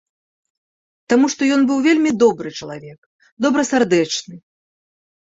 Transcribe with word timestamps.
Таму 1.11 1.25
што 1.33 1.49
ён 1.57 1.61
быў 1.71 1.83
вельмі 1.87 2.11
добры 2.23 2.49
чалавек, 2.63 2.99
добрасардэчны. 3.47 4.35